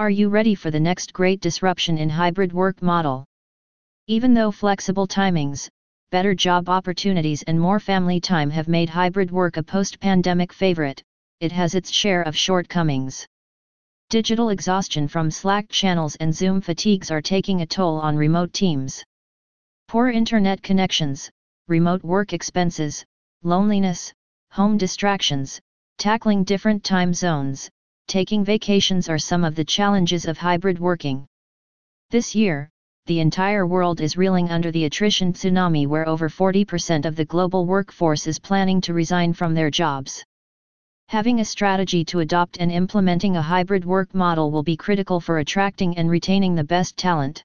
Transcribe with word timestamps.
Are 0.00 0.08
you 0.08 0.30
ready 0.30 0.54
for 0.54 0.70
the 0.70 0.80
next 0.80 1.12
great 1.12 1.42
disruption 1.42 1.98
in 1.98 2.08
hybrid 2.08 2.54
work 2.54 2.80
model? 2.80 3.26
Even 4.06 4.32
though 4.32 4.50
flexible 4.50 5.06
timings, 5.06 5.68
better 6.10 6.34
job 6.34 6.70
opportunities 6.70 7.42
and 7.42 7.60
more 7.60 7.78
family 7.78 8.18
time 8.18 8.48
have 8.48 8.66
made 8.66 8.88
hybrid 8.88 9.30
work 9.30 9.58
a 9.58 9.62
post-pandemic 9.62 10.54
favorite, 10.54 11.02
it 11.40 11.52
has 11.52 11.74
its 11.74 11.90
share 11.90 12.22
of 12.22 12.34
shortcomings. 12.34 13.26
Digital 14.08 14.48
exhaustion 14.48 15.06
from 15.06 15.30
Slack 15.30 15.68
channels 15.68 16.16
and 16.16 16.34
Zoom 16.34 16.62
fatigues 16.62 17.10
are 17.10 17.20
taking 17.20 17.60
a 17.60 17.66
toll 17.66 18.00
on 18.00 18.16
remote 18.16 18.54
teams. 18.54 19.04
Poor 19.86 20.08
internet 20.08 20.62
connections, 20.62 21.30
remote 21.68 22.02
work 22.02 22.32
expenses, 22.32 23.04
loneliness, 23.42 24.14
home 24.50 24.78
distractions, 24.78 25.60
tackling 25.98 26.42
different 26.42 26.84
time 26.84 27.12
zones, 27.12 27.68
taking 28.10 28.44
vacations 28.44 29.08
are 29.08 29.20
some 29.20 29.44
of 29.44 29.54
the 29.54 29.64
challenges 29.64 30.26
of 30.26 30.36
hybrid 30.36 30.80
working. 30.80 31.24
This 32.10 32.34
year, 32.34 32.68
the 33.06 33.20
entire 33.20 33.68
world 33.68 34.00
is 34.00 34.16
reeling 34.16 34.50
under 34.50 34.72
the 34.72 34.86
attrition 34.86 35.32
tsunami 35.32 35.86
where 35.86 36.08
over 36.08 36.28
40% 36.28 37.04
of 37.04 37.14
the 37.14 37.24
global 37.24 37.66
workforce 37.66 38.26
is 38.26 38.40
planning 38.40 38.80
to 38.80 38.94
resign 38.94 39.32
from 39.32 39.54
their 39.54 39.70
jobs. 39.70 40.24
Having 41.08 41.38
a 41.38 41.44
strategy 41.44 42.04
to 42.06 42.18
adopt 42.18 42.56
and 42.58 42.72
implementing 42.72 43.36
a 43.36 43.42
hybrid 43.42 43.84
work 43.84 44.12
model 44.12 44.50
will 44.50 44.64
be 44.64 44.76
critical 44.76 45.20
for 45.20 45.38
attracting 45.38 45.96
and 45.96 46.10
retaining 46.10 46.56
the 46.56 46.64
best 46.64 46.96
talent. 46.96 47.44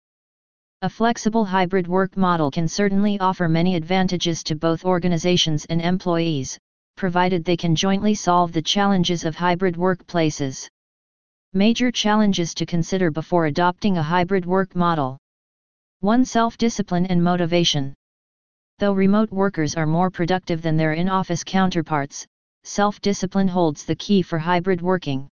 A 0.81 0.89
flexible 0.89 1.45
hybrid 1.45 1.87
work 1.87 2.17
model 2.17 2.49
can 2.49 2.67
certainly 2.67 3.19
offer 3.19 3.47
many 3.47 3.75
advantages 3.75 4.43
to 4.45 4.55
both 4.55 4.83
organizations 4.83 5.65
and 5.65 5.79
employees, 5.79 6.57
provided 6.95 7.43
they 7.43 7.57
can 7.57 7.75
jointly 7.75 8.15
solve 8.15 8.51
the 8.51 8.61
challenges 8.61 9.25
of 9.25 9.35
hybrid 9.35 9.75
workplaces. 9.75 10.67
Major 11.53 11.91
challenges 11.91 12.53
to 12.53 12.65
consider 12.65 13.11
before 13.11 13.45
adopting 13.45 13.97
a 13.97 14.03
hybrid 14.03 14.45
work 14.45 14.75
model 14.75 15.17
1. 16.01 16.25
Self 16.25 16.57
discipline 16.57 17.05
and 17.05 17.23
motivation. 17.23 17.93
Though 18.79 18.93
remote 18.93 19.31
workers 19.31 19.75
are 19.75 19.85
more 19.85 20.09
productive 20.09 20.61
than 20.61 20.77
their 20.77 20.93
in 20.93 21.07
office 21.07 21.43
counterparts, 21.43 22.25
self 22.63 22.99
discipline 23.01 23.47
holds 23.47 23.85
the 23.85 23.95
key 23.95 24.21
for 24.21 24.37
hybrid 24.37 24.81
working. 24.81 25.27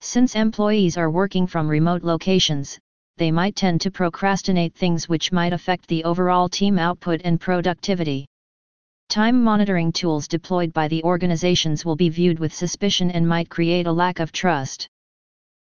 Since 0.00 0.34
employees 0.34 0.96
are 0.96 1.10
working 1.10 1.46
from 1.46 1.68
remote 1.68 2.02
locations, 2.02 2.78
they 3.16 3.30
might 3.30 3.54
tend 3.54 3.80
to 3.82 3.90
procrastinate 3.90 4.74
things 4.74 5.08
which 5.08 5.30
might 5.30 5.52
affect 5.52 5.86
the 5.86 6.04
overall 6.04 6.48
team 6.48 6.78
output 6.78 7.20
and 7.24 7.40
productivity. 7.40 8.26
Time 9.14 9.44
monitoring 9.44 9.92
tools 9.92 10.26
deployed 10.26 10.72
by 10.72 10.88
the 10.88 11.04
organizations 11.04 11.84
will 11.84 11.94
be 11.94 12.08
viewed 12.08 12.40
with 12.40 12.52
suspicion 12.52 13.12
and 13.12 13.28
might 13.28 13.48
create 13.48 13.86
a 13.86 13.92
lack 13.92 14.18
of 14.18 14.32
trust 14.32 14.88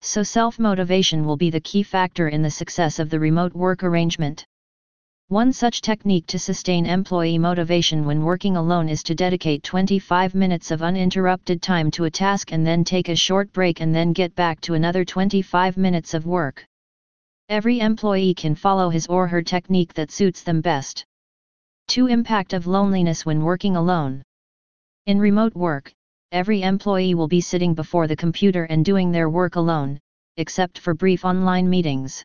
so 0.00 0.22
self-motivation 0.22 1.26
will 1.26 1.36
be 1.36 1.50
the 1.50 1.60
key 1.60 1.82
factor 1.82 2.28
in 2.28 2.40
the 2.40 2.50
success 2.50 2.98
of 2.98 3.10
the 3.10 3.20
remote 3.20 3.54
work 3.54 3.82
arrangement. 3.82 4.46
One 5.28 5.52
such 5.52 5.82
technique 5.82 6.26
to 6.28 6.38
sustain 6.38 6.86
employee 6.86 7.36
motivation 7.36 8.06
when 8.06 8.24
working 8.24 8.56
alone 8.56 8.88
is 8.88 9.02
to 9.02 9.14
dedicate 9.14 9.62
25 9.62 10.34
minutes 10.34 10.70
of 10.70 10.82
uninterrupted 10.82 11.60
time 11.60 11.90
to 11.90 12.04
a 12.04 12.10
task 12.10 12.50
and 12.50 12.66
then 12.66 12.82
take 12.82 13.10
a 13.10 13.16
short 13.16 13.52
break 13.52 13.82
and 13.82 13.94
then 13.94 14.14
get 14.14 14.34
back 14.34 14.60
to 14.62 14.72
another 14.72 15.04
25 15.04 15.76
minutes 15.76 16.14
of 16.14 16.24
work. 16.24 16.64
Every 17.50 17.80
employee 17.80 18.32
can 18.32 18.54
follow 18.54 18.88
his 18.88 19.06
or 19.06 19.28
her 19.28 19.42
technique 19.42 19.92
that 19.94 20.10
suits 20.10 20.42
them 20.42 20.62
best. 20.62 21.04
2. 21.88 22.06
Impact 22.06 22.54
of 22.54 22.66
loneliness 22.66 23.26
when 23.26 23.44
working 23.44 23.76
alone. 23.76 24.22
In 25.06 25.18
remote 25.18 25.54
work, 25.54 25.92
every 26.32 26.62
employee 26.62 27.14
will 27.14 27.28
be 27.28 27.42
sitting 27.42 27.74
before 27.74 28.06
the 28.06 28.16
computer 28.16 28.64
and 28.64 28.84
doing 28.84 29.12
their 29.12 29.28
work 29.28 29.56
alone, 29.56 30.00
except 30.38 30.78
for 30.78 30.94
brief 30.94 31.26
online 31.26 31.68
meetings. 31.68 32.24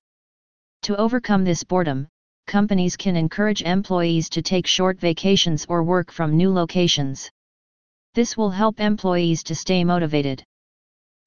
To 0.84 0.96
overcome 0.96 1.44
this 1.44 1.64
boredom, 1.64 2.08
companies 2.48 2.96
can 2.96 3.18
encourage 3.18 3.62
employees 3.62 4.30
to 4.30 4.42
take 4.42 4.66
short 4.66 4.98
vacations 4.98 5.66
or 5.68 5.84
work 5.84 6.10
from 6.10 6.38
new 6.38 6.54
locations. 6.54 7.30
This 8.16 8.38
will 8.38 8.50
help 8.50 8.80
employees 8.80 9.44
to 9.44 9.56
stay 9.56 9.84
motivated. 9.84 10.42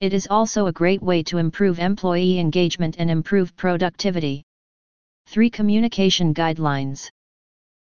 It 0.01 0.15
is 0.15 0.27
also 0.31 0.67
a 0.67 0.73
great 0.73 1.03
way 1.03 1.23
to 1.25 1.37
improve 1.37 1.79
employee 1.79 2.39
engagement 2.39 2.97
and 2.99 3.11
improve 3.11 3.55
productivity. 3.57 4.43
3. 5.27 5.51
Communication 5.51 6.33
Guidelines 6.33 7.11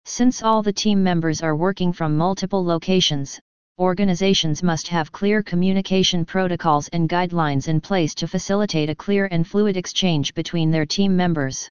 Since 0.06 0.44
all 0.44 0.62
the 0.62 0.74
team 0.74 1.02
members 1.02 1.42
are 1.42 1.56
working 1.56 1.94
from 1.94 2.18
multiple 2.18 2.64
locations, 2.64 3.40
organizations 3.80 4.62
must 4.62 4.90
have 4.90 5.14
clear 5.14 5.42
communication 5.42 6.26
protocols 6.26 6.90
and 6.90 7.08
guidelines 7.08 7.70
in 7.70 7.80
place 7.80 8.14
to 8.16 8.28
facilitate 8.28 8.90
a 8.90 8.96
clear 8.96 9.30
and 9.32 9.48
fluid 9.48 9.78
exchange 9.78 10.34
between 10.34 10.72
their 10.72 10.86
team 10.86 11.16
members. 11.16 11.70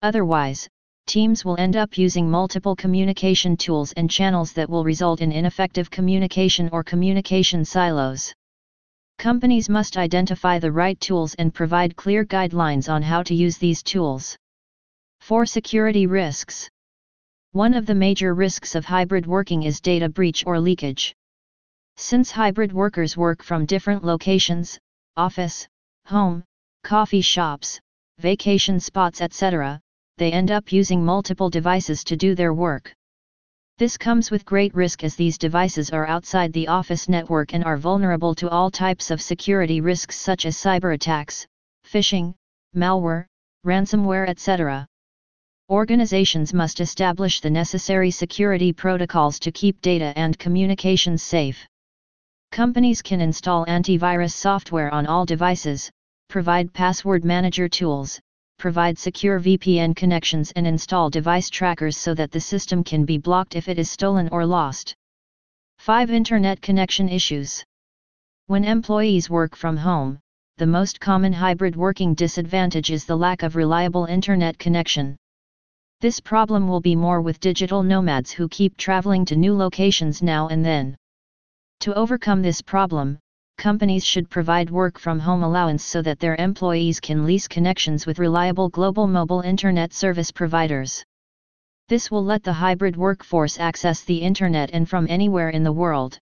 Otherwise, 0.00 0.66
teams 1.06 1.44
will 1.44 1.56
end 1.58 1.76
up 1.76 1.98
using 1.98 2.30
multiple 2.30 2.74
communication 2.74 3.56
tools 3.56 3.92
and 3.92 4.10
channels 4.10 4.54
that 4.54 4.70
will 4.70 4.82
result 4.82 5.20
in 5.20 5.30
ineffective 5.30 5.90
communication 5.90 6.70
or 6.72 6.82
communication 6.82 7.66
silos. 7.66 8.32
Companies 9.18 9.68
must 9.68 9.98
identify 9.98 10.58
the 10.58 10.72
right 10.72 10.98
tools 11.00 11.34
and 11.34 11.54
provide 11.54 11.96
clear 11.96 12.24
guidelines 12.24 12.90
on 12.90 13.02
how 13.02 13.22
to 13.22 13.34
use 13.34 13.58
these 13.58 13.82
tools. 13.82 14.36
4. 15.20 15.44
Security 15.44 16.06
risks. 16.06 16.68
One 17.54 17.74
of 17.74 17.84
the 17.84 17.94
major 17.94 18.32
risks 18.32 18.74
of 18.74 18.86
hybrid 18.86 19.26
working 19.26 19.64
is 19.64 19.82
data 19.82 20.08
breach 20.08 20.42
or 20.46 20.58
leakage. 20.58 21.14
Since 21.98 22.30
hybrid 22.30 22.72
workers 22.72 23.14
work 23.14 23.42
from 23.42 23.66
different 23.66 24.02
locations, 24.02 24.78
office, 25.18 25.68
home, 26.06 26.44
coffee 26.82 27.20
shops, 27.20 27.78
vacation 28.16 28.80
spots 28.80 29.20
etc., 29.20 29.78
they 30.16 30.32
end 30.32 30.50
up 30.50 30.72
using 30.72 31.04
multiple 31.04 31.50
devices 31.50 32.02
to 32.04 32.16
do 32.16 32.34
their 32.34 32.54
work. 32.54 32.94
This 33.76 33.98
comes 33.98 34.30
with 34.30 34.46
great 34.46 34.74
risk 34.74 35.04
as 35.04 35.14
these 35.14 35.36
devices 35.36 35.90
are 35.90 36.06
outside 36.06 36.54
the 36.54 36.68
office 36.68 37.06
network 37.06 37.52
and 37.52 37.64
are 37.64 37.76
vulnerable 37.76 38.34
to 38.36 38.48
all 38.48 38.70
types 38.70 39.10
of 39.10 39.20
security 39.20 39.82
risks 39.82 40.16
such 40.16 40.46
as 40.46 40.56
cyber 40.56 40.94
attacks, 40.94 41.46
phishing, 41.84 42.34
malware, 42.74 43.26
ransomware 43.66 44.26
etc. 44.26 44.86
Organizations 45.70 46.52
must 46.52 46.80
establish 46.80 47.40
the 47.40 47.50
necessary 47.50 48.10
security 48.10 48.72
protocols 48.72 49.38
to 49.38 49.52
keep 49.52 49.80
data 49.80 50.12
and 50.16 50.38
communications 50.38 51.22
safe. 51.22 51.66
Companies 52.50 53.00
can 53.00 53.20
install 53.20 53.64
antivirus 53.66 54.32
software 54.32 54.92
on 54.92 55.06
all 55.06 55.24
devices, 55.24 55.90
provide 56.28 56.72
password 56.72 57.24
manager 57.24 57.68
tools, 57.68 58.20
provide 58.58 58.98
secure 58.98 59.40
VPN 59.40 59.96
connections 59.96 60.52
and 60.56 60.66
install 60.66 61.08
device 61.10 61.48
trackers 61.48 61.96
so 61.96 62.12
that 62.14 62.30
the 62.30 62.40
system 62.40 62.84
can 62.84 63.04
be 63.04 63.16
blocked 63.16 63.56
if 63.56 63.68
it 63.68 63.78
is 63.78 63.90
stolen 63.90 64.28
or 64.30 64.44
lost. 64.44 64.94
5. 65.78 66.10
Internet 66.10 66.60
connection 66.60 67.08
issues. 67.08 67.64
When 68.46 68.64
employees 68.64 69.30
work 69.30 69.56
from 69.56 69.76
home, 69.76 70.18
the 70.58 70.66
most 70.66 71.00
common 71.00 71.32
hybrid 71.32 71.74
working 71.76 72.14
disadvantage 72.14 72.90
is 72.90 73.04
the 73.04 73.16
lack 73.16 73.42
of 73.42 73.56
reliable 73.56 74.04
internet 74.04 74.58
connection. 74.58 75.16
This 76.02 76.18
problem 76.18 76.66
will 76.66 76.80
be 76.80 76.96
more 76.96 77.20
with 77.20 77.38
digital 77.38 77.84
nomads 77.84 78.32
who 78.32 78.48
keep 78.48 78.76
traveling 78.76 79.24
to 79.26 79.36
new 79.36 79.56
locations 79.56 80.20
now 80.20 80.48
and 80.48 80.64
then. 80.64 80.96
To 81.78 81.94
overcome 81.94 82.42
this 82.42 82.60
problem, 82.60 83.20
companies 83.56 84.04
should 84.04 84.28
provide 84.28 84.68
work 84.68 84.98
from 84.98 85.20
home 85.20 85.44
allowance 85.44 85.84
so 85.84 86.02
that 86.02 86.18
their 86.18 86.34
employees 86.40 86.98
can 86.98 87.24
lease 87.24 87.46
connections 87.46 88.04
with 88.04 88.18
reliable 88.18 88.68
global 88.68 89.06
mobile 89.06 89.42
internet 89.42 89.92
service 89.92 90.32
providers. 90.32 91.04
This 91.86 92.10
will 92.10 92.24
let 92.24 92.42
the 92.42 92.52
hybrid 92.52 92.96
workforce 92.96 93.60
access 93.60 94.02
the 94.02 94.22
internet 94.22 94.70
and 94.72 94.88
from 94.88 95.06
anywhere 95.08 95.50
in 95.50 95.62
the 95.62 95.70
world. 95.70 96.18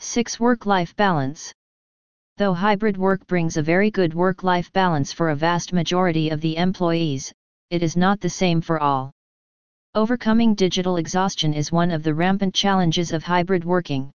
6. 0.00 0.40
Work 0.40 0.66
life 0.66 0.96
balance. 0.96 1.52
Though 2.36 2.52
hybrid 2.52 2.96
work 2.96 3.24
brings 3.28 3.56
a 3.56 3.62
very 3.62 3.92
good 3.92 4.12
work 4.12 4.42
life 4.42 4.72
balance 4.72 5.12
for 5.12 5.30
a 5.30 5.36
vast 5.36 5.72
majority 5.72 6.30
of 6.30 6.40
the 6.40 6.56
employees, 6.56 7.32
it 7.70 7.82
is 7.82 7.96
not 7.96 8.20
the 8.20 8.30
same 8.30 8.60
for 8.60 8.80
all. 8.80 9.12
Overcoming 9.94 10.54
digital 10.54 10.96
exhaustion 10.96 11.52
is 11.52 11.70
one 11.70 11.90
of 11.90 12.02
the 12.02 12.14
rampant 12.14 12.54
challenges 12.54 13.12
of 13.12 13.24
hybrid 13.24 13.64
working. 13.64 14.10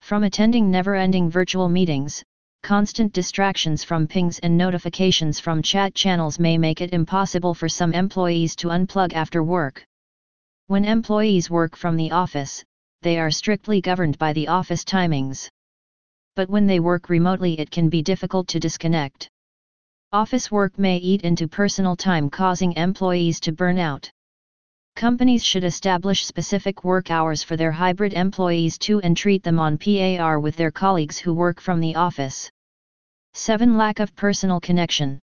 From 0.00 0.24
attending 0.24 0.70
never 0.70 0.94
ending 0.94 1.30
virtual 1.30 1.68
meetings, 1.68 2.22
constant 2.62 3.12
distractions 3.12 3.84
from 3.84 4.06
pings 4.06 4.38
and 4.38 4.56
notifications 4.56 5.38
from 5.38 5.62
chat 5.62 5.94
channels 5.94 6.38
may 6.38 6.58
make 6.58 6.80
it 6.80 6.92
impossible 6.92 7.54
for 7.54 7.68
some 7.68 7.92
employees 7.92 8.56
to 8.56 8.68
unplug 8.68 9.12
after 9.12 9.42
work. 9.42 9.84
When 10.66 10.84
employees 10.84 11.50
work 11.50 11.76
from 11.76 11.96
the 11.96 12.10
office, 12.10 12.64
they 13.02 13.18
are 13.18 13.30
strictly 13.30 13.80
governed 13.80 14.18
by 14.18 14.32
the 14.32 14.48
office 14.48 14.82
timings. 14.82 15.48
But 16.36 16.48
when 16.48 16.66
they 16.66 16.80
work 16.80 17.08
remotely, 17.08 17.60
it 17.60 17.70
can 17.70 17.88
be 17.88 18.02
difficult 18.02 18.48
to 18.48 18.58
disconnect. 18.58 19.28
Office 20.14 20.48
work 20.48 20.78
may 20.78 20.98
eat 20.98 21.22
into 21.22 21.48
personal 21.48 21.96
time 21.96 22.30
causing 22.30 22.72
employees 22.74 23.40
to 23.40 23.50
burn 23.50 23.80
out. 23.80 24.08
Companies 24.94 25.44
should 25.44 25.64
establish 25.64 26.24
specific 26.24 26.84
work 26.84 27.10
hours 27.10 27.42
for 27.42 27.56
their 27.56 27.72
hybrid 27.72 28.12
employees 28.12 28.78
too 28.78 29.00
and 29.00 29.16
treat 29.16 29.42
them 29.42 29.58
on 29.58 29.76
PAR 29.76 30.38
with 30.38 30.54
their 30.54 30.70
colleagues 30.70 31.18
who 31.18 31.34
work 31.34 31.60
from 31.60 31.80
the 31.80 31.96
office. 31.96 32.48
7. 33.32 33.76
Lack 33.76 33.98
of 33.98 34.14
personal 34.14 34.60
connection. 34.60 35.18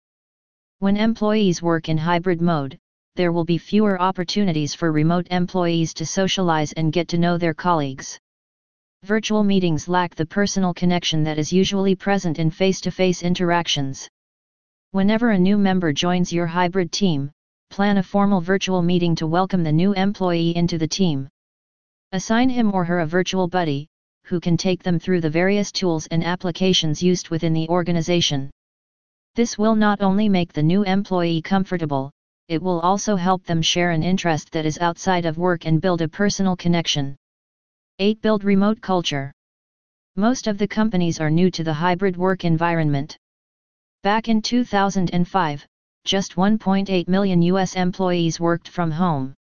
When 0.79 0.97
employees 0.97 1.61
work 1.61 1.87
in 1.87 1.97
hybrid 1.97 2.41
mode, 2.41 2.77
there 3.15 3.31
will 3.31 3.45
be 3.45 3.57
fewer 3.57 3.97
opportunities 4.01 4.75
for 4.75 4.91
remote 4.91 5.27
employees 5.31 5.93
to 5.93 6.05
socialize 6.05 6.73
and 6.73 6.91
get 6.91 7.07
to 7.07 7.17
know 7.17 7.37
their 7.37 7.53
colleagues. 7.53 8.19
Virtual 9.03 9.45
meetings 9.45 9.87
lack 9.87 10.15
the 10.15 10.25
personal 10.25 10.73
connection 10.73 11.23
that 11.23 11.37
is 11.37 11.53
usually 11.53 11.95
present 11.95 12.39
in 12.39 12.51
face 12.51 12.81
to 12.81 12.91
face 12.91 13.23
interactions. 13.23 14.09
Whenever 14.93 15.31
a 15.31 15.39
new 15.39 15.57
member 15.57 15.93
joins 15.93 16.33
your 16.33 16.47
hybrid 16.47 16.91
team, 16.91 17.31
plan 17.69 17.95
a 17.95 18.03
formal 18.03 18.41
virtual 18.41 18.81
meeting 18.81 19.15
to 19.15 19.25
welcome 19.25 19.63
the 19.63 19.71
new 19.71 19.93
employee 19.93 20.53
into 20.53 20.77
the 20.77 20.87
team. 20.87 21.29
Assign 22.11 22.49
him 22.49 22.73
or 22.73 22.83
her 22.83 22.99
a 22.99 23.05
virtual 23.05 23.47
buddy, 23.47 23.87
who 24.25 24.41
can 24.41 24.57
take 24.57 24.83
them 24.83 24.99
through 24.99 25.21
the 25.21 25.29
various 25.29 25.71
tools 25.71 26.07
and 26.07 26.25
applications 26.25 27.01
used 27.01 27.29
within 27.29 27.53
the 27.53 27.69
organization. 27.69 28.51
This 29.35 29.57
will 29.57 29.75
not 29.75 30.01
only 30.01 30.27
make 30.27 30.51
the 30.51 30.61
new 30.61 30.83
employee 30.83 31.41
comfortable, 31.41 32.11
it 32.49 32.61
will 32.61 32.81
also 32.81 33.15
help 33.15 33.45
them 33.45 33.61
share 33.61 33.91
an 33.91 34.03
interest 34.03 34.51
that 34.51 34.65
is 34.65 34.77
outside 34.79 35.23
of 35.23 35.37
work 35.37 35.65
and 35.65 35.79
build 35.79 36.01
a 36.01 36.09
personal 36.09 36.57
connection. 36.57 37.15
8. 37.99 38.21
Build 38.21 38.43
remote 38.43 38.81
culture. 38.81 39.31
Most 40.17 40.47
of 40.47 40.57
the 40.57 40.67
companies 40.67 41.21
are 41.21 41.31
new 41.31 41.49
to 41.51 41.63
the 41.63 41.73
hybrid 41.73 42.17
work 42.17 42.43
environment. 42.43 43.17
Back 44.03 44.29
in 44.29 44.41
2005, 44.41 45.67
just 46.05 46.35
1.8 46.35 47.07
million 47.07 47.41
US 47.43 47.75
employees 47.75 48.39
worked 48.39 48.67
from 48.67 48.89
home. 48.89 49.35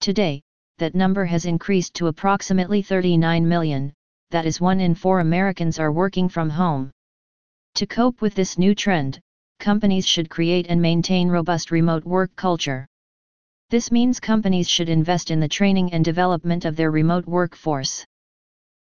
Today, 0.00 0.40
that 0.78 0.94
number 0.94 1.26
has 1.26 1.44
increased 1.44 1.92
to 1.96 2.06
approximately 2.06 2.80
39 2.80 3.46
million, 3.46 3.92
that 4.30 4.46
is 4.46 4.58
one 4.58 4.80
in 4.80 4.94
four 4.94 5.20
Americans 5.20 5.78
are 5.78 5.92
working 5.92 6.30
from 6.30 6.48
home. 6.48 6.90
To 7.74 7.86
cope 7.86 8.22
with 8.22 8.34
this 8.34 8.56
new 8.56 8.74
trend, 8.74 9.20
companies 9.60 10.06
should 10.06 10.30
create 10.30 10.64
and 10.70 10.80
maintain 10.80 11.28
robust 11.28 11.70
remote 11.70 12.06
work 12.06 12.34
culture. 12.36 12.86
This 13.68 13.92
means 13.92 14.18
companies 14.18 14.66
should 14.66 14.88
invest 14.88 15.30
in 15.30 15.40
the 15.40 15.54
training 15.56 15.92
and 15.92 16.02
development 16.02 16.64
of 16.64 16.76
their 16.76 16.90
remote 16.90 17.26
workforce. 17.26 18.02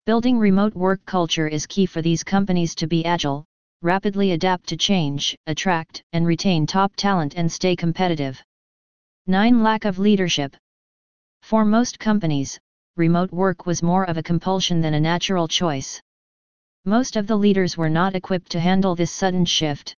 Building 0.05 0.37
remote 0.37 0.75
work 0.75 0.99
culture 1.05 1.47
is 1.47 1.65
key 1.65 1.85
for 1.85 2.01
these 2.01 2.21
companies 2.21 2.75
to 2.75 2.85
be 2.85 3.05
agile, 3.05 3.45
rapidly 3.81 4.31
adapt 4.31 4.67
to 4.67 4.75
change, 4.75 5.37
attract 5.47 6.03
and 6.11 6.27
retain 6.27 6.67
top 6.67 6.93
talent 6.97 7.35
and 7.37 7.49
stay 7.49 7.75
competitive. 7.75 8.43
9. 9.27 9.63
Lack 9.63 9.85
of 9.85 9.99
leadership. 9.99 10.55
For 11.43 11.63
most 11.63 11.97
companies, 11.97 12.59
remote 12.97 13.31
work 13.31 13.65
was 13.65 13.81
more 13.81 14.03
of 14.03 14.17
a 14.17 14.23
compulsion 14.23 14.81
than 14.81 14.95
a 14.95 14.99
natural 14.99 15.47
choice. 15.47 16.01
Most 16.83 17.15
of 17.15 17.27
the 17.27 17.37
leaders 17.37 17.77
were 17.77 17.89
not 17.89 18.15
equipped 18.15 18.51
to 18.51 18.59
handle 18.59 18.95
this 18.95 19.11
sudden 19.11 19.45
shift. 19.45 19.95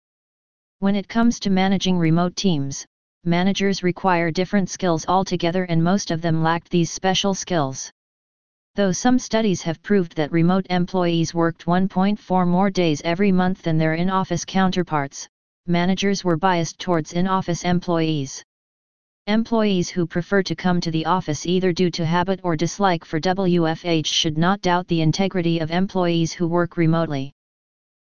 When 0.80 0.96
it 0.96 1.08
comes 1.08 1.40
to 1.40 1.50
managing 1.50 1.98
remote 1.98 2.36
teams, 2.36 2.86
managers 3.24 3.82
require 3.82 4.30
different 4.30 4.70
skills 4.70 5.06
altogether 5.08 5.64
and 5.64 5.84
most 5.84 6.12
of 6.12 6.22
them 6.22 6.44
lacked 6.44 6.70
these 6.70 6.92
special 6.92 7.34
skills. 7.34 7.92
Though 8.76 8.94
some 8.94 9.20
studies 9.20 9.62
have 9.64 9.84
proved 9.84 10.16
that 10.16 10.32
remote 10.32 10.66
employees 10.70 11.34
worked 11.34 11.66
1.4 11.66 12.48
more 12.48 12.70
days 12.70 13.02
every 13.04 13.30
month 13.30 13.64
than 13.64 13.78
their 13.78 13.96
in-office 13.96 14.46
counterparts, 14.46 15.28
managers 15.68 16.24
were 16.24 16.38
biased 16.38 16.80
towards 16.80 17.12
in-office 17.12 17.66
employees. 17.66 18.42
Employees 19.28 19.90
who 19.90 20.08
prefer 20.08 20.42
to 20.44 20.56
come 20.56 20.80
to 20.80 20.90
the 20.90 21.06
office 21.06 21.46
either 21.46 21.74
due 21.74 21.92
to 21.92 22.06
habit 22.06 22.40
or 22.44 22.56
dislike 22.56 23.04
for 23.04 23.20
WFH 23.20 24.06
should 24.06 24.38
not 24.38 24.62
doubt 24.62 24.88
the 24.88 25.02
integrity 25.02 25.60
of 25.60 25.70
employees 25.70 26.32
who 26.32 26.48
work 26.48 26.78
remotely. 26.78 27.34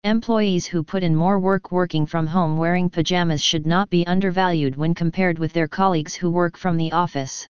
Employees 0.04 0.66
who 0.66 0.84
put 0.84 1.02
in 1.02 1.16
more 1.16 1.38
work 1.38 1.72
working 1.72 2.04
from 2.04 2.26
home 2.26 2.58
wearing 2.58 2.90
pajamas 2.90 3.42
should 3.42 3.66
not 3.66 3.88
be 3.88 4.06
undervalued 4.06 4.76
when 4.76 4.94
compared 4.94 5.38
with 5.38 5.54
their 5.54 5.68
colleagues 5.68 6.14
who 6.14 6.30
work 6.30 6.58
from 6.58 6.76
the 6.76 6.92
office. 6.92 7.48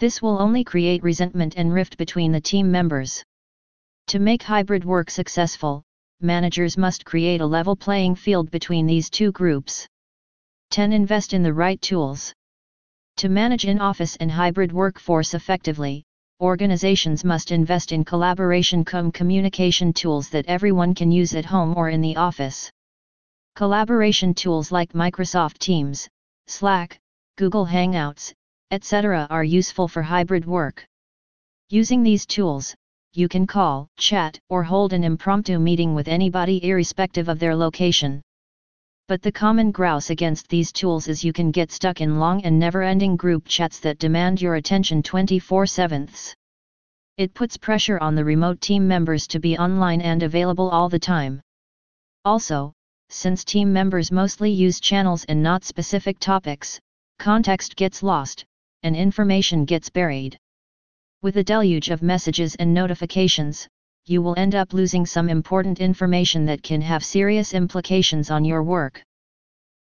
This 0.00 0.22
will 0.22 0.40
only 0.40 0.62
create 0.62 1.02
resentment 1.02 1.54
and 1.56 1.72
rift 1.72 1.98
between 1.98 2.30
the 2.30 2.40
team 2.40 2.70
members. 2.70 3.24
To 4.08 4.20
make 4.20 4.44
hybrid 4.44 4.84
work 4.84 5.10
successful, 5.10 5.82
managers 6.20 6.78
must 6.78 7.04
create 7.04 7.40
a 7.40 7.46
level 7.46 7.74
playing 7.74 8.14
field 8.14 8.48
between 8.52 8.86
these 8.86 9.10
two 9.10 9.32
groups. 9.32 9.88
10. 10.70 10.92
Invest 10.92 11.32
in 11.32 11.42
the 11.42 11.52
right 11.52 11.80
tools. 11.82 12.32
To 13.16 13.28
manage 13.28 13.64
in-office 13.64 14.14
and 14.16 14.30
hybrid 14.30 14.72
workforce 14.72 15.34
effectively, 15.34 16.04
organizations 16.40 17.24
must 17.24 17.50
invest 17.50 17.90
in 17.90 18.04
collaboration 18.04 18.84
cum 18.84 19.10
communication 19.10 19.92
tools 19.92 20.28
that 20.30 20.46
everyone 20.46 20.94
can 20.94 21.10
use 21.10 21.34
at 21.34 21.44
home 21.44 21.76
or 21.76 21.88
in 21.88 22.00
the 22.00 22.14
office. 22.14 22.70
Collaboration 23.56 24.32
tools 24.32 24.70
like 24.70 24.92
Microsoft 24.92 25.58
Teams, 25.58 26.08
Slack, 26.46 26.96
Google 27.36 27.66
Hangouts, 27.66 28.32
etc. 28.70 29.26
are 29.30 29.44
useful 29.44 29.88
for 29.88 30.02
hybrid 30.02 30.44
work. 30.44 30.84
Using 31.70 32.02
these 32.02 32.26
tools, 32.26 32.74
you 33.12 33.28
can 33.28 33.46
call, 33.46 33.88
chat, 33.98 34.38
or 34.48 34.62
hold 34.62 34.92
an 34.92 35.04
impromptu 35.04 35.58
meeting 35.58 35.94
with 35.94 36.08
anybody 36.08 36.64
irrespective 36.64 37.28
of 37.28 37.38
their 37.38 37.56
location 37.56 38.22
but 39.08 39.22
the 39.22 39.32
common 39.32 39.70
grouse 39.70 40.10
against 40.10 40.48
these 40.48 40.70
tools 40.70 41.08
is 41.08 41.24
you 41.24 41.32
can 41.32 41.50
get 41.50 41.72
stuck 41.72 42.02
in 42.02 42.18
long 42.18 42.42
and 42.44 42.58
never-ending 42.58 43.16
group 43.16 43.42
chats 43.46 43.80
that 43.80 43.98
demand 43.98 44.38
your 44.38 44.56
attention 44.56 45.02
24/7. 45.02 46.34
It 47.16 47.32
puts 47.32 47.56
pressure 47.56 47.98
on 48.00 48.14
the 48.14 48.24
remote 48.24 48.60
team 48.60 48.86
members 48.86 49.26
to 49.28 49.40
be 49.40 49.56
online 49.56 50.02
and 50.02 50.22
available 50.22 50.68
all 50.68 50.90
the 50.90 50.98
time. 50.98 51.40
Also, 52.26 52.74
since 53.08 53.44
team 53.44 53.72
members 53.72 54.12
mostly 54.12 54.50
use 54.50 54.78
channels 54.78 55.24
and 55.24 55.42
not 55.42 55.64
specific 55.64 56.18
topics, 56.18 56.78
context 57.18 57.76
gets 57.76 58.02
lost, 58.02 58.44
and 58.82 58.94
information 58.96 59.64
gets 59.64 59.90
buried. 59.90 60.38
With 61.22 61.36
a 61.36 61.44
deluge 61.44 61.90
of 61.90 62.02
messages 62.02 62.54
and 62.54 62.72
notifications, 62.72 63.68
you 64.06 64.22
will 64.22 64.34
end 64.38 64.54
up 64.54 64.72
losing 64.72 65.04
some 65.04 65.28
important 65.28 65.80
information 65.80 66.46
that 66.46 66.62
can 66.62 66.80
have 66.80 67.04
serious 67.04 67.54
implications 67.54 68.30
on 68.30 68.44
your 68.44 68.62
work. 68.62 69.02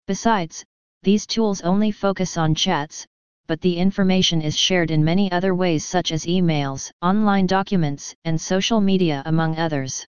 Besides, 0.07 0.65
these 1.03 1.27
tools 1.27 1.61
only 1.61 1.93
focus 1.93 2.37
on 2.37 2.55
chats, 2.55 3.07
but 3.47 3.61
the 3.61 3.77
information 3.77 4.43
is 4.43 4.57
shared 4.57 4.91
in 4.91 5.05
many 5.05 5.31
other 5.31 5.55
ways 5.55 5.85
such 5.85 6.11
as 6.11 6.25
emails, 6.27 6.91
online 7.03 7.47
documents, 7.47 8.15
and 8.25 8.41
social 8.41 8.81
media 8.81 9.23
among 9.27 9.57
others. 9.57 10.05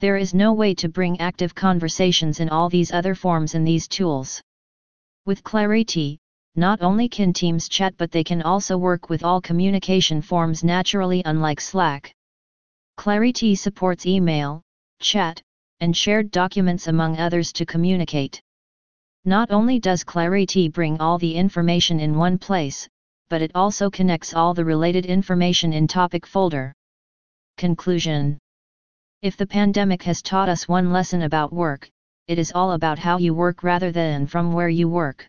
There 0.00 0.16
is 0.16 0.32
no 0.32 0.52
way 0.52 0.74
to 0.76 0.88
bring 0.88 1.20
active 1.20 1.54
conversations 1.54 2.40
in 2.40 2.48
all 2.48 2.68
these 2.68 2.92
other 2.92 3.14
forms 3.14 3.54
in 3.54 3.64
these 3.64 3.88
tools. 3.88 4.40
With 5.26 5.42
Clariti, 5.42 6.18
not 6.56 6.80
only 6.80 7.08
can 7.08 7.32
teams 7.32 7.68
chat 7.68 7.94
but 7.96 8.10
they 8.10 8.24
can 8.24 8.42
also 8.42 8.78
work 8.78 9.10
with 9.10 9.22
all 9.22 9.40
communication 9.40 10.22
forms 10.22 10.64
naturally 10.64 11.22
unlike 11.24 11.60
Slack. 11.60 12.12
Clariti 12.98 13.56
supports 13.56 14.06
email, 14.06 14.62
chat, 15.00 15.42
and 15.80 15.94
shared 15.94 16.30
documents 16.30 16.88
among 16.88 17.18
others 17.18 17.52
to 17.52 17.66
communicate. 17.66 18.40
Not 19.26 19.50
only 19.50 19.78
does 19.78 20.04
Clariti 20.04 20.72
bring 20.72 20.98
all 20.98 21.18
the 21.18 21.34
information 21.34 22.00
in 22.00 22.16
one 22.16 22.38
place, 22.38 22.88
but 23.28 23.42
it 23.42 23.50
also 23.54 23.90
connects 23.90 24.32
all 24.34 24.54
the 24.54 24.64
related 24.64 25.04
information 25.04 25.72
in 25.72 25.86
topic 25.86 26.24
folder. 26.24 26.72
Conclusion 27.58 28.38
If 29.20 29.36
the 29.36 29.46
pandemic 29.46 30.02
has 30.04 30.22
taught 30.22 30.48
us 30.48 30.68
one 30.68 30.92
lesson 30.92 31.22
about 31.22 31.52
work, 31.52 31.88
it 32.28 32.38
is 32.38 32.52
all 32.54 32.72
about 32.72 32.98
how 32.98 33.18
you 33.18 33.34
work 33.34 33.62
rather 33.62 33.92
than 33.92 34.26
from 34.26 34.52
where 34.52 34.68
you 34.68 34.88
work. 34.88 35.26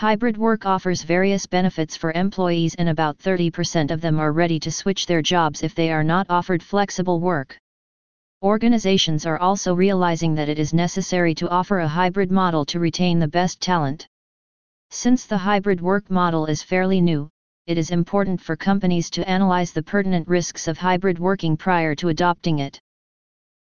Hybrid 0.00 0.38
work 0.38 0.64
offers 0.64 1.02
various 1.02 1.44
benefits 1.44 1.94
for 1.94 2.10
employees 2.12 2.74
and 2.76 2.88
about 2.88 3.18
30% 3.18 3.90
of 3.90 4.00
them 4.00 4.18
are 4.18 4.32
ready 4.32 4.58
to 4.60 4.72
switch 4.72 5.04
their 5.04 5.20
jobs 5.20 5.62
if 5.62 5.74
they 5.74 5.92
are 5.92 6.02
not 6.02 6.26
offered 6.30 6.62
flexible 6.62 7.20
work. 7.20 7.58
Organizations 8.42 9.26
are 9.26 9.36
also 9.36 9.74
realizing 9.74 10.34
that 10.36 10.48
it 10.48 10.58
is 10.58 10.72
necessary 10.72 11.34
to 11.34 11.50
offer 11.50 11.80
a 11.80 11.86
hybrid 11.86 12.30
model 12.30 12.64
to 12.64 12.80
retain 12.80 13.18
the 13.18 13.28
best 13.28 13.60
talent. 13.60 14.08
Since 14.88 15.26
the 15.26 15.36
hybrid 15.36 15.82
work 15.82 16.10
model 16.10 16.46
is 16.46 16.62
fairly 16.62 17.02
new, 17.02 17.28
it 17.66 17.76
is 17.76 17.90
important 17.90 18.40
for 18.40 18.56
companies 18.56 19.10
to 19.10 19.28
analyze 19.28 19.70
the 19.70 19.82
pertinent 19.82 20.26
risks 20.28 20.66
of 20.66 20.78
hybrid 20.78 21.18
working 21.18 21.58
prior 21.58 21.94
to 21.96 22.08
adopting 22.08 22.60
it. 22.60 22.80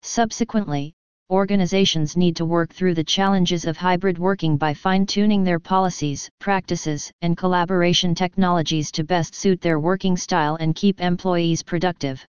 Subsequently, 0.04 0.94
organizations 1.32 2.18
need 2.18 2.36
to 2.36 2.46
work 2.46 2.74
through 2.74 2.96
the 2.96 3.04
challenges 3.04 3.66
of 3.66 3.78
hybrid 3.78 4.18
working 4.18 4.58
by 4.58 4.74
fine-tuning 4.74 5.44
their 5.44 5.60
policies, 5.60 6.28
practices, 6.40 7.12
and 7.22 7.38
collaboration 7.38 8.16
technologies 8.16 8.92
to 8.92 9.04
best 9.04 9.36
suit 9.36 9.62
their 9.62 9.80
working 9.80 10.18
style 10.18 10.56
and 10.60 10.76
keep 10.76 11.00
employees 11.00 11.62
productive. 11.62 12.26